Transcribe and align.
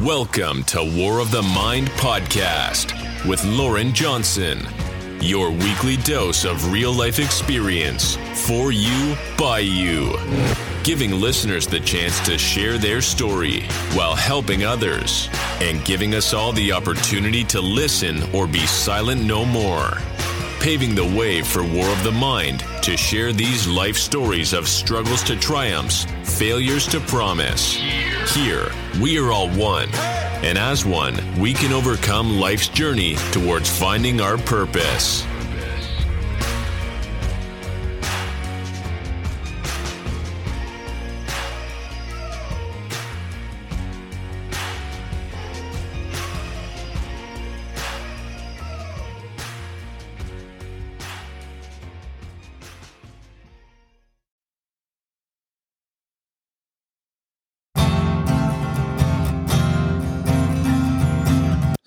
Welcome 0.00 0.64
to 0.64 0.82
War 0.96 1.20
of 1.20 1.30
the 1.30 1.42
Mind 1.42 1.88
podcast 1.90 2.92
with 3.28 3.44
Loren 3.44 3.92
Johnson, 3.92 4.66
your 5.20 5.50
weekly 5.50 5.98
dose 5.98 6.44
of 6.44 6.72
real 6.72 6.92
life 6.92 7.18
experience 7.18 8.16
for 8.46 8.72
you, 8.72 9.14
by 9.36 9.58
you, 9.60 10.16
giving 10.82 11.20
listeners 11.20 11.66
the 11.66 11.78
chance 11.78 12.18
to 12.26 12.38
share 12.38 12.78
their 12.78 13.00
story 13.02 13.60
while 13.92 14.16
helping 14.16 14.64
others, 14.64 15.28
and 15.60 15.84
giving 15.84 16.14
us 16.14 16.32
all 16.32 16.52
the 16.52 16.72
opportunity 16.72 17.44
to 17.44 17.60
listen 17.60 18.22
or 18.34 18.46
be 18.46 18.66
silent 18.66 19.22
no 19.22 19.44
more. 19.44 19.98
Paving 20.62 20.94
the 20.94 21.04
way 21.18 21.42
for 21.42 21.64
War 21.64 21.88
of 21.88 22.04
the 22.04 22.12
Mind 22.12 22.64
to 22.82 22.96
share 22.96 23.32
these 23.32 23.66
life 23.66 23.96
stories 23.96 24.52
of 24.52 24.68
struggles 24.68 25.24
to 25.24 25.34
triumphs, 25.34 26.06
failures 26.22 26.86
to 26.86 27.00
promise. 27.00 27.74
Here, 28.32 28.70
we 29.00 29.18
are 29.18 29.32
all 29.32 29.50
one. 29.50 29.92
And 30.44 30.56
as 30.56 30.84
one, 30.84 31.18
we 31.36 31.52
can 31.52 31.72
overcome 31.72 32.38
life's 32.38 32.68
journey 32.68 33.16
towards 33.32 33.68
finding 33.76 34.20
our 34.20 34.38
purpose. 34.38 35.26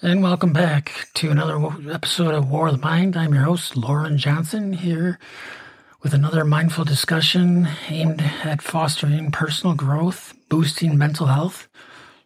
And 0.05 0.21
welcome 0.21 0.53
back 0.53 1.09
to 1.15 1.31
another 1.31 1.57
episode 1.91 2.35
of 2.35 2.47
War 2.47 2.67
of 2.67 2.73
the 2.73 2.85
Mind. 2.85 3.17
I'm 3.17 3.33
your 3.33 3.45
host, 3.45 3.75
Loren 3.75 4.19
Johnson, 4.19 4.73
here 4.73 5.17
with 6.03 6.13
another 6.13 6.45
mindful 6.45 6.85
discussion 6.85 7.67
aimed 7.89 8.21
at 8.21 8.61
fostering 8.61 9.31
personal 9.31 9.75
growth, 9.75 10.35
boosting 10.47 10.95
mental 10.95 11.25
health. 11.25 11.67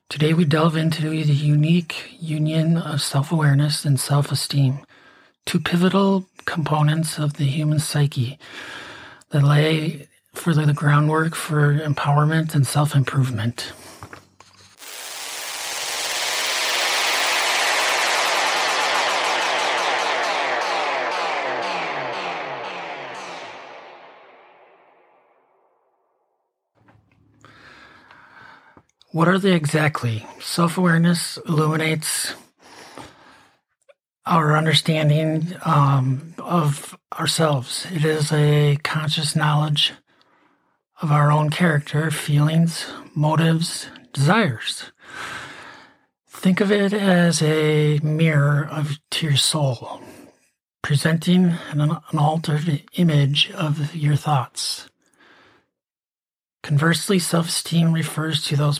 Today, 0.09 0.33
we 0.33 0.44
delve 0.44 0.75
into 0.75 1.09
the 1.09 1.33
unique 1.33 2.17
union 2.19 2.75
of 2.75 3.02
self 3.02 3.31
awareness 3.31 3.86
and 3.86 3.97
self 3.97 4.30
esteem, 4.30 4.80
two 5.45 5.61
pivotal 5.61 6.25
components 6.43 7.17
of 7.17 7.36
the 7.36 7.45
human 7.45 7.80
psyche 7.80 8.38
that 9.30 9.41
lay 9.41 10.09
for 10.33 10.53
the 10.53 10.73
groundwork 10.73 11.33
for 11.33 11.80
empowerment 11.80 12.53
and 12.53 12.67
self 12.67 12.93
improvement. 12.93 13.71
What 29.11 29.27
are 29.27 29.39
they 29.39 29.53
exactly? 29.53 30.23
Self 30.39 30.77
awareness 30.77 31.39
illuminates 31.47 32.35
our 34.23 34.55
understanding 34.55 35.55
um, 35.65 36.35
of 36.38 36.95
ourselves. 37.17 37.87
It 37.91 38.05
is 38.05 38.31
a 38.31 38.77
conscious 38.83 39.35
knowledge 39.35 39.93
of 41.02 41.11
our 41.11 41.31
own 41.31 41.49
character, 41.49 42.11
feelings, 42.11 42.85
motives, 43.15 43.87
desires. 44.13 44.91
Think 46.27 46.61
of 46.61 46.71
it 46.71 46.93
as 46.93 47.41
a 47.41 47.97
mirror 48.03 48.67
of 48.69 48.99
to 49.09 49.25
your 49.25 49.37
soul, 49.37 50.02
presenting 50.83 51.57
an, 51.71 51.81
an 51.81 52.19
altered 52.19 52.83
image 52.93 53.49
of 53.52 53.95
your 53.95 54.15
thoughts. 54.15 54.87
Conversely, 56.69 57.17
self-esteem 57.17 57.93
refers 57.93 58.45
to 58.45 58.55
those 58.55 58.80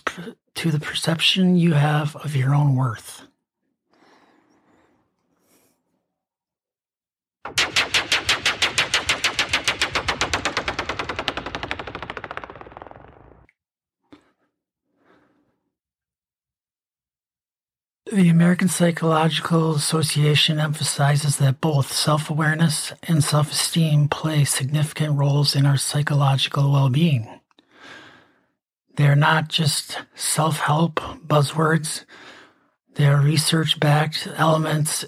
to 0.54 0.70
the 0.70 0.80
perception 0.80 1.56
you 1.56 1.74
have 1.74 2.16
of 2.18 2.36
your 2.36 2.54
own 2.54 2.76
worth. 2.76 3.24
The 18.06 18.30
American 18.30 18.68
Psychological 18.68 19.74
Association 19.74 20.60
emphasizes 20.60 21.38
that 21.38 21.60
both 21.60 21.92
self 21.92 22.30
awareness 22.30 22.94
and 23.02 23.24
self 23.24 23.52
esteem 23.52 24.08
play 24.08 24.44
significant 24.46 25.18
roles 25.18 25.56
in 25.56 25.66
our 25.66 25.78
psychological 25.78 26.72
well 26.72 26.90
being. 26.90 27.39
They're 29.00 29.16
not 29.16 29.48
just 29.48 29.98
self 30.14 30.60
help 30.60 30.96
buzzwords, 31.26 32.04
they're 32.96 33.22
research 33.22 33.80
backed 33.80 34.28
elements, 34.36 35.06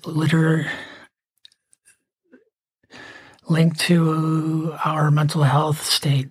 linked 3.49 3.79
to 3.81 4.75
our 4.85 5.11
mental 5.11 5.43
health 5.43 5.83
state. 5.83 6.29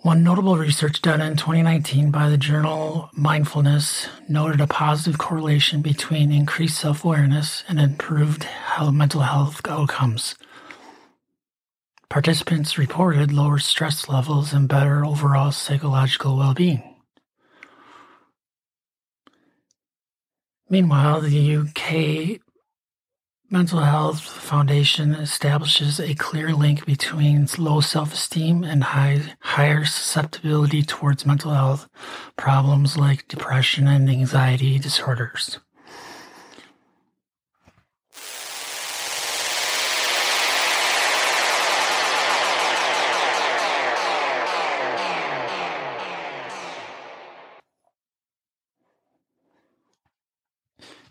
One 0.00 0.24
notable 0.24 0.56
research 0.56 1.02
done 1.02 1.20
in 1.20 1.36
2019 1.36 2.10
by 2.10 2.30
the 2.30 2.38
journal 2.38 3.10
Mindfulness 3.12 4.08
noted 4.26 4.62
a 4.62 4.66
positive 4.66 5.18
correlation 5.18 5.82
between 5.82 6.32
increased 6.32 6.80
self 6.80 7.04
awareness 7.04 7.62
and 7.68 7.78
improved 7.78 8.48
mental 8.90 9.20
health 9.20 9.60
outcomes. 9.68 10.34
Participants 12.14 12.78
reported 12.78 13.32
lower 13.32 13.58
stress 13.58 14.08
levels 14.08 14.52
and 14.52 14.68
better 14.68 15.04
overall 15.04 15.50
psychological 15.50 16.36
well 16.36 16.54
being. 16.54 16.94
Meanwhile, 20.70 21.22
the 21.22 21.56
UK 21.56 22.40
Mental 23.50 23.80
Health 23.80 24.20
Foundation 24.20 25.16
establishes 25.16 25.98
a 25.98 26.14
clear 26.14 26.54
link 26.54 26.86
between 26.86 27.48
low 27.58 27.80
self 27.80 28.14
esteem 28.14 28.62
and 28.62 28.84
high, 28.84 29.34
higher 29.40 29.84
susceptibility 29.84 30.84
towards 30.84 31.26
mental 31.26 31.52
health 31.52 31.88
problems 32.36 32.96
like 32.96 33.26
depression 33.26 33.88
and 33.88 34.08
anxiety 34.08 34.78
disorders. 34.78 35.58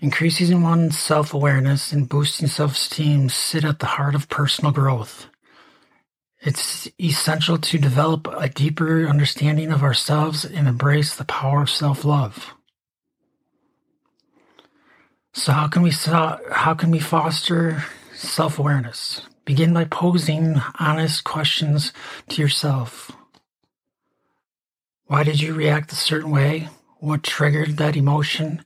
Increasing 0.03 0.61
one's 0.61 0.99
self 0.99 1.33
awareness 1.33 1.93
and 1.93 2.09
boosting 2.09 2.49
self 2.49 2.73
esteem 2.73 3.29
sit 3.29 3.63
at 3.63 3.79
the 3.79 3.85
heart 3.85 4.15
of 4.15 4.27
personal 4.27 4.73
growth. 4.73 5.27
It's 6.41 6.89
essential 6.99 7.57
to 7.59 7.77
develop 7.77 8.27
a 8.27 8.49
deeper 8.49 9.07
understanding 9.07 9.71
of 9.71 9.81
ourselves 9.81 10.43
and 10.43 10.67
embrace 10.67 11.15
the 11.15 11.23
power 11.23 11.61
of 11.61 11.69
self 11.69 12.03
love. 12.03 12.53
So, 15.31 15.53
how 15.53 15.69
can 15.69 15.83
we 15.83 15.91
how 15.91 16.73
can 16.77 16.91
we 16.91 16.99
foster 16.99 17.85
self 18.13 18.59
awareness? 18.59 19.21
Begin 19.45 19.73
by 19.73 19.85
posing 19.85 20.61
honest 20.81 21.23
questions 21.23 21.93
to 22.27 22.41
yourself. 22.41 23.09
Why 25.05 25.23
did 25.23 25.39
you 25.39 25.53
react 25.53 25.93
a 25.93 25.95
certain 25.95 26.29
way? 26.29 26.67
What 26.99 27.23
triggered 27.23 27.77
that 27.77 27.95
emotion? 27.95 28.65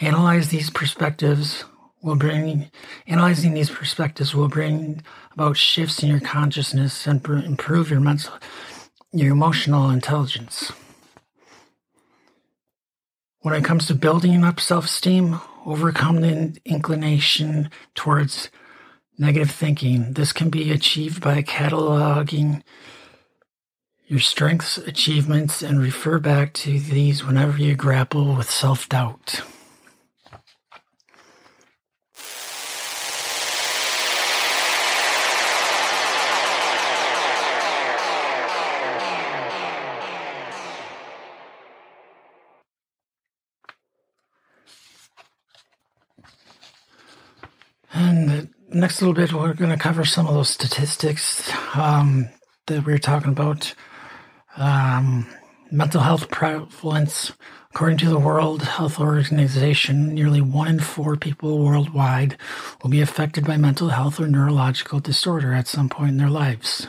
Analyze 0.00 0.48
these 0.50 0.68
perspectives 0.68 1.64
will 2.02 2.16
bring 2.16 2.70
analyzing 3.06 3.54
these 3.54 3.70
perspectives 3.70 4.34
will 4.34 4.48
bring 4.48 5.02
about 5.32 5.56
shifts 5.56 6.02
in 6.02 6.10
your 6.10 6.20
consciousness 6.20 7.06
and 7.06 7.24
improve 7.26 7.90
your 7.90 8.00
mental 8.00 8.34
your 9.12 9.32
emotional 9.32 9.88
intelligence. 9.88 10.70
When 13.40 13.54
it 13.54 13.64
comes 13.64 13.86
to 13.86 13.94
building 13.94 14.44
up 14.44 14.60
self-esteem, 14.60 15.40
overcome 15.64 16.20
the 16.20 16.60
inclination 16.64 17.70
towards 17.94 18.50
negative 19.18 19.50
thinking. 19.50 20.12
This 20.12 20.32
can 20.32 20.50
be 20.50 20.72
achieved 20.72 21.22
by 21.22 21.42
cataloging 21.42 22.62
your 24.06 24.20
strengths, 24.20 24.76
achievements, 24.78 25.62
and 25.62 25.80
refer 25.80 26.18
back 26.18 26.52
to 26.54 26.78
these 26.78 27.24
whenever 27.24 27.58
you 27.58 27.74
grapple 27.74 28.36
with 28.36 28.50
self 28.50 28.88
doubt. 28.88 29.42
And 47.92 48.28
the 48.28 48.48
next 48.76 49.00
little 49.00 49.14
bit, 49.14 49.32
we're 49.32 49.54
going 49.54 49.70
to 49.70 49.76
cover 49.76 50.04
some 50.04 50.26
of 50.26 50.34
those 50.34 50.50
statistics 50.50 51.50
um, 51.74 52.28
that 52.66 52.84
we 52.84 52.92
were 52.92 52.98
talking 52.98 53.32
about. 53.32 53.74
Um, 54.56 55.26
mental 55.70 56.00
health 56.00 56.30
prevalence, 56.30 57.32
according 57.70 57.98
to 57.98 58.08
the 58.08 58.18
World 58.18 58.62
Health 58.62 59.00
Organization, 59.00 60.14
nearly 60.14 60.40
one 60.40 60.68
in 60.68 60.80
four 60.80 61.16
people 61.16 61.64
worldwide 61.64 62.36
will 62.82 62.90
be 62.90 63.00
affected 63.00 63.44
by 63.46 63.56
mental 63.56 63.88
health 63.88 64.20
or 64.20 64.28
neurological 64.28 65.00
disorder 65.00 65.52
at 65.52 65.66
some 65.66 65.88
point 65.88 66.12
in 66.12 66.16
their 66.18 66.30
lives. 66.30 66.88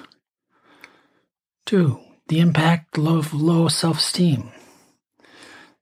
Two, 1.66 2.00
the 2.28 2.40
impact 2.40 2.98
of 2.98 3.34
low 3.34 3.68
self 3.68 3.98
esteem. 4.00 4.52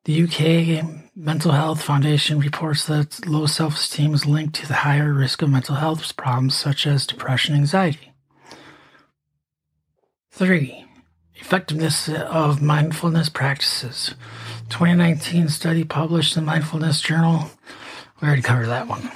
The 0.05 0.21
UK 0.21 0.85
Mental 1.15 1.51
Health 1.51 1.81
Foundation 1.81 2.39
reports 2.39 2.85
that 2.85 3.25
low 3.25 3.47
self 3.47 3.73
esteem 3.73 4.13
is 4.13 4.27
linked 4.27 4.53
to 4.57 4.67
the 4.67 4.75
higher 4.85 5.11
risk 5.11 5.41
of 5.41 5.49
mental 5.49 5.75
health 5.75 6.15
problems 6.15 6.55
such 6.55 6.85
as 6.85 7.07
depression 7.07 7.55
and 7.55 7.61
anxiety. 7.61 8.13
Three, 10.29 10.85
effectiveness 11.33 12.07
of 12.07 12.61
mindfulness 12.61 13.29
practices. 13.29 14.13
2019 14.69 15.49
study 15.49 15.83
published 15.83 16.37
in 16.37 16.45
Mindfulness 16.45 17.01
Journal. 17.01 17.49
We 18.21 18.27
already 18.27 18.43
covered 18.43 18.67
that 18.67 18.87
one. 18.87 19.09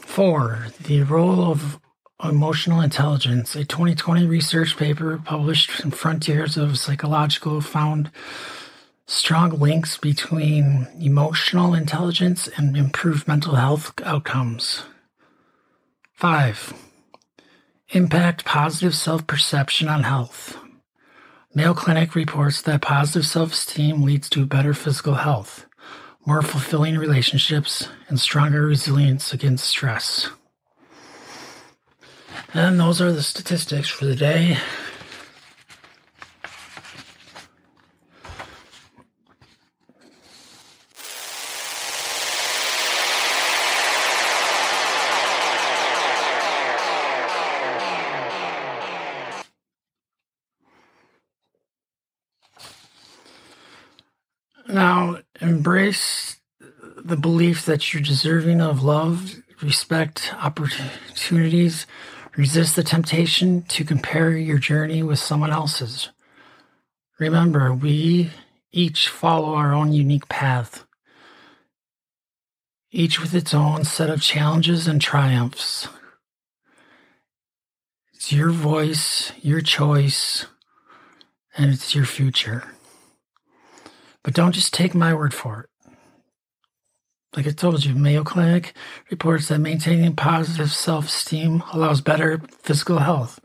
Four, 0.00 0.68
the 0.80 1.02
role 1.02 1.50
of 1.50 1.78
Emotional 2.24 2.80
Intelligence, 2.80 3.54
a 3.54 3.64
2020 3.66 4.24
research 4.26 4.78
paper 4.78 5.20
published 5.22 5.84
in 5.84 5.90
Frontiers 5.90 6.56
of 6.56 6.78
Psychological 6.78 7.60
found 7.60 8.10
strong 9.06 9.50
links 9.50 9.98
between 9.98 10.88
emotional 10.98 11.74
intelligence 11.74 12.48
and 12.56 12.74
improved 12.74 13.28
mental 13.28 13.56
health 13.56 13.92
outcomes. 14.02 14.84
5. 16.14 16.72
Impact 17.90 18.46
positive 18.46 18.94
self 18.94 19.26
perception 19.26 19.86
on 19.88 20.04
health. 20.04 20.56
Mayo 21.54 21.74
Clinic 21.74 22.14
reports 22.14 22.62
that 22.62 22.80
positive 22.80 23.26
self 23.26 23.52
esteem 23.52 24.00
leads 24.00 24.30
to 24.30 24.46
better 24.46 24.72
physical 24.72 25.16
health, 25.16 25.66
more 26.24 26.40
fulfilling 26.40 26.96
relationships, 26.96 27.88
and 28.08 28.18
stronger 28.18 28.62
resilience 28.62 29.34
against 29.34 29.66
stress. 29.66 30.30
And 32.56 32.80
those 32.80 33.02
are 33.02 33.12
the 33.12 33.22
statistics 33.22 33.90
for 33.90 34.06
the 34.06 34.16
day. 34.16 34.56
Now, 54.66 55.18
embrace 55.42 56.38
the 57.04 57.18
belief 57.18 57.66
that 57.66 57.92
you're 57.92 58.02
deserving 58.02 58.62
of 58.62 58.82
love, 58.82 59.36
respect, 59.60 60.32
opportunities, 60.40 61.86
Resist 62.36 62.76
the 62.76 62.82
temptation 62.82 63.62
to 63.62 63.82
compare 63.82 64.32
your 64.32 64.58
journey 64.58 65.02
with 65.02 65.18
someone 65.18 65.50
else's. 65.50 66.10
Remember, 67.18 67.72
we 67.72 68.30
each 68.72 69.08
follow 69.08 69.54
our 69.54 69.72
own 69.72 69.92
unique 69.94 70.28
path, 70.28 70.84
each 72.90 73.18
with 73.18 73.34
its 73.34 73.54
own 73.54 73.84
set 73.84 74.10
of 74.10 74.20
challenges 74.20 74.86
and 74.86 75.00
triumphs. 75.00 75.88
It's 78.12 78.32
your 78.32 78.50
voice, 78.50 79.32
your 79.40 79.62
choice, 79.62 80.44
and 81.56 81.72
it's 81.72 81.94
your 81.94 82.04
future. 82.04 82.64
But 84.22 84.34
don't 84.34 84.52
just 84.52 84.74
take 84.74 84.94
my 84.94 85.14
word 85.14 85.32
for 85.32 85.60
it. 85.60 85.70
Like 87.36 87.46
I 87.46 87.50
told 87.50 87.84
you, 87.84 87.94
Mayo 87.94 88.24
Clinic 88.24 88.72
reports 89.10 89.48
that 89.48 89.58
maintaining 89.58 90.16
positive 90.16 90.72
self 90.72 91.08
esteem 91.08 91.62
allows 91.74 92.00
better 92.00 92.40
physical 92.62 93.00
health, 93.00 93.38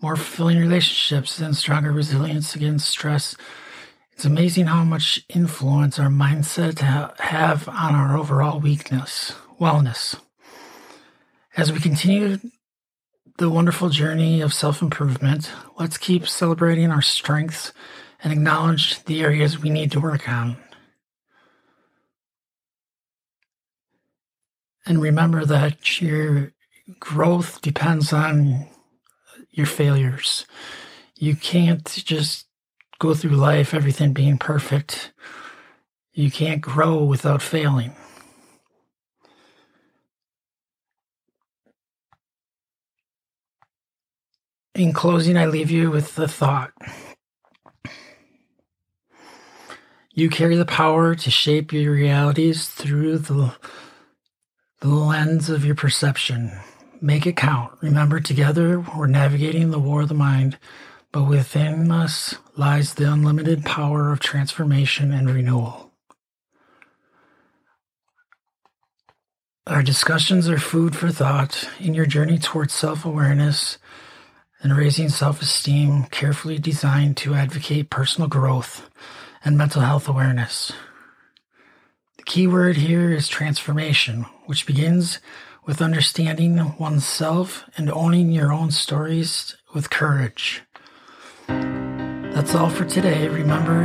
more 0.00 0.16
fulfilling 0.16 0.58
relationships, 0.58 1.38
and 1.38 1.56
stronger 1.56 1.92
resilience 1.92 2.56
against 2.56 2.88
stress. 2.88 3.36
It's 4.10 4.24
amazing 4.24 4.66
how 4.66 4.82
much 4.82 5.24
influence 5.28 5.96
our 6.00 6.08
mindset 6.08 6.80
ha- 6.80 7.14
have 7.20 7.68
on 7.68 7.94
our 7.94 8.16
overall 8.18 8.58
weakness, 8.58 9.32
wellness. 9.60 10.18
As 11.56 11.72
we 11.72 11.78
continue 11.78 12.38
the 13.38 13.48
wonderful 13.48 13.90
journey 13.90 14.40
of 14.40 14.52
self 14.52 14.82
improvement, 14.82 15.52
let's 15.78 15.98
keep 15.98 16.26
celebrating 16.26 16.90
our 16.90 17.02
strengths 17.02 17.72
and 18.24 18.32
acknowledge 18.32 19.04
the 19.04 19.22
areas 19.22 19.60
we 19.60 19.70
need 19.70 19.92
to 19.92 20.00
work 20.00 20.28
on. 20.28 20.56
And 24.86 25.00
remember 25.00 25.44
that 25.44 26.00
your 26.00 26.52
growth 26.98 27.60
depends 27.60 28.12
on 28.12 28.68
your 29.50 29.66
failures. 29.66 30.46
You 31.16 31.36
can't 31.36 31.84
just 31.84 32.46
go 32.98 33.14
through 33.14 33.36
life, 33.36 33.74
everything 33.74 34.12
being 34.12 34.38
perfect. 34.38 35.12
You 36.12 36.30
can't 36.30 36.60
grow 36.60 37.04
without 37.04 37.42
failing. 37.42 37.94
In 44.74 44.92
closing, 44.92 45.36
I 45.36 45.46
leave 45.46 45.70
you 45.70 45.90
with 45.90 46.14
the 46.14 46.28
thought 46.28 46.72
you 50.12 50.28
carry 50.28 50.56
the 50.56 50.66
power 50.66 51.14
to 51.14 51.30
shape 51.30 51.72
your 51.72 51.92
realities 51.92 52.68
through 52.68 53.18
the 53.18 53.54
the 54.80 54.88
lens 54.88 55.50
of 55.50 55.64
your 55.64 55.74
perception. 55.74 56.52
Make 57.02 57.26
it 57.26 57.36
count. 57.36 57.72
Remember, 57.82 58.20
together 58.20 58.80
we're 58.80 59.06
navigating 59.06 59.70
the 59.70 59.78
war 59.78 60.02
of 60.02 60.08
the 60.08 60.14
mind, 60.14 60.58
but 61.12 61.24
within 61.24 61.90
us 61.90 62.36
lies 62.56 62.94
the 62.94 63.10
unlimited 63.12 63.64
power 63.64 64.10
of 64.10 64.20
transformation 64.20 65.12
and 65.12 65.28
renewal. 65.28 65.90
Our 69.66 69.82
discussions 69.82 70.48
are 70.48 70.58
food 70.58 70.96
for 70.96 71.10
thought 71.10 71.68
in 71.78 71.94
your 71.94 72.06
journey 72.06 72.38
towards 72.38 72.72
self 72.72 73.04
awareness 73.04 73.78
and 74.62 74.76
raising 74.76 75.10
self 75.10 75.42
esteem, 75.42 76.04
carefully 76.04 76.58
designed 76.58 77.16
to 77.18 77.34
advocate 77.34 77.90
personal 77.90 78.28
growth 78.28 78.88
and 79.44 79.58
mental 79.58 79.82
health 79.82 80.08
awareness. 80.08 80.72
The 82.20 82.26
key 82.26 82.46
word 82.46 82.76
here 82.76 83.10
is 83.12 83.28
transformation, 83.28 84.26
which 84.44 84.66
begins 84.66 85.20
with 85.64 85.80
understanding 85.80 86.76
oneself 86.76 87.64
and 87.78 87.90
owning 87.90 88.30
your 88.30 88.52
own 88.52 88.72
stories 88.72 89.56
with 89.74 89.88
courage. 89.88 90.60
That's 91.48 92.54
all 92.54 92.68
for 92.68 92.84
today. 92.84 93.26
Remember, 93.28 93.82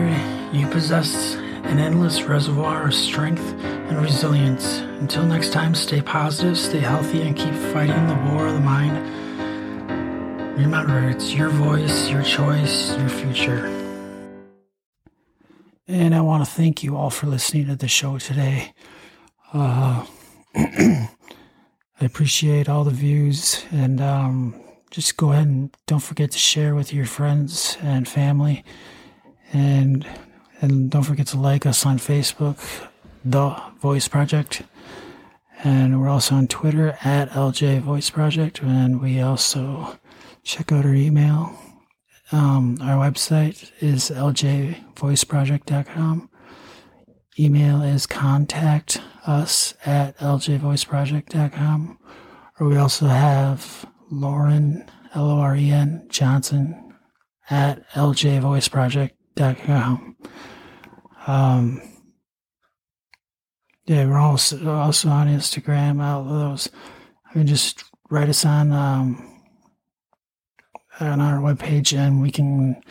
you 0.52 0.68
possess 0.68 1.36
an 1.36 1.80
endless 1.80 2.24
reservoir 2.24 2.88
of 2.88 2.94
strength 2.94 3.54
and 3.64 4.02
resilience. 4.02 4.80
Until 5.00 5.26
next 5.26 5.54
time, 5.54 5.74
stay 5.74 6.02
positive, 6.02 6.58
stay 6.58 6.80
healthy, 6.80 7.22
and 7.22 7.38
keep 7.38 7.54
fighting 7.74 8.06
the 8.08 8.34
war 8.34 8.48
of 8.48 8.54
the 8.54 8.60
mind. 8.60 8.98
Remember, 10.58 11.08
it's 11.08 11.34
your 11.34 11.50
voice, 11.52 12.10
your 12.10 12.22
choice, 12.22 12.98
your 12.98 13.08
future. 13.08 13.85
And 15.88 16.16
I 16.16 16.22
want 16.22 16.44
to 16.44 16.50
thank 16.50 16.84
you 16.84 16.98
all 16.98 17.12
for 17.12 17.28
listening 17.28 17.68
to 17.68 17.76
the 17.76 17.88
show 17.88 18.18
today. 18.18 18.74
Uh, 19.54 20.04
I 20.56 21.10
appreciate 22.02 22.68
all 22.68 22.84
the 22.84 22.90
views 22.90 23.64
and 23.72 24.02
um, 24.02 24.60
just 24.90 25.16
go 25.16 25.32
ahead 25.32 25.46
and 25.46 25.78
don't 25.86 26.00
forget 26.00 26.32
to 26.32 26.40
share 26.40 26.74
with 26.74 26.92
your 26.92 27.06
friends 27.06 27.78
and 27.82 28.08
family. 28.08 28.64
And 29.54 30.08
and 30.60 30.90
don't 30.90 31.04
forget 31.04 31.28
to 31.28 31.40
like 31.40 31.68
us 31.68 31.86
on 31.86 32.00
Facebook, 32.00 32.58
The 33.24 33.56
Voice 33.80 34.08
Project. 34.08 34.64
And 35.64 36.02
we're 36.02 36.10
also 36.10 36.34
on 36.34 36.48
Twitter 36.48 36.98
at 37.04 37.30
LJ 37.30 37.82
Voice 37.82 38.10
Project. 38.10 38.64
And 38.64 39.02
we 39.02 39.22
also 39.22 40.00
check 40.44 40.72
out 40.72 40.86
our 40.86 40.96
email 40.96 41.56
um, 42.32 42.78
our 42.82 42.98
website 43.10 43.72
is 43.82 44.10
ljvoiceproject.com. 44.10 46.30
Email 47.38 47.82
is 47.82 48.08
contact 48.08 49.02
us 49.28 49.74
at 49.86 50.18
ljvoiceproject.com. 50.18 52.00
Or 52.60 52.68
we 52.68 52.78
also 52.78 53.08
have 53.08 53.86
Loren, 54.10 54.90
L 55.14 55.30
O 55.30 55.40
R 55.40 55.56
E 55.56 55.70
N, 55.72 56.08
Johnson 56.10 56.94
at 57.50 57.88
ljvoiceproject.com. 57.92 60.16
Um, 61.28 61.82
Yeah, 63.88 64.08
we're 64.08 64.18
also 64.18 64.74
also 64.74 65.10
on 65.10 65.28
Instagram. 65.28 66.04
All 66.04 66.24
those. 66.24 66.72
I 67.30 67.38
mean, 67.38 67.46
just 67.46 67.84
write 68.10 68.30
us 68.30 68.44
on 68.44 68.72
um, 68.72 69.35
on 71.00 71.22
our 71.22 71.40
webpage, 71.40 71.98
and 71.98 72.22
we 72.22 72.32
can 72.32 72.82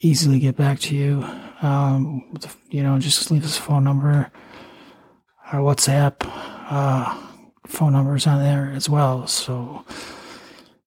easily 0.00 0.38
get 0.38 0.56
back 0.56 0.78
to 0.80 0.96
you. 0.96 1.24
Um, 1.62 2.32
you 2.70 2.82
know, 2.82 2.98
just 2.98 3.30
leave 3.30 3.44
us 3.44 3.58
a 3.58 3.62
phone 3.62 3.84
number, 3.84 4.30
our 5.52 5.60
WhatsApp 5.60 6.14
uh, 6.70 7.14
phone 7.66 7.92
numbers 7.92 8.26
on 8.26 8.38
there 8.38 8.72
as 8.74 8.88
well. 8.88 9.26
So 9.26 9.84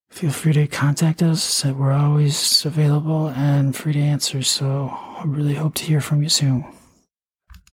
feel 0.10 0.32
free 0.32 0.53
to 0.53 0.68
contact 0.68 1.22
us. 1.22 1.63
We're 1.65 1.92
always 1.92 2.65
available 2.65 3.27
and 3.30 3.75
free 3.75 3.94
to 3.94 4.00
answer. 4.00 4.42
So 4.42 4.89
I 4.92 5.24
really 5.25 5.56
hope 5.56 5.75
to 5.75 5.84
hear 5.84 6.01
from 6.01 6.24
you 6.24 6.30
soon. 6.30 6.65